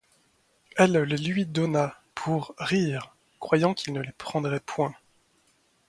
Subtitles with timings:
[0.77, 4.95] Elle les lui donna, pour rire, croyant qu’il ne les prendrait point.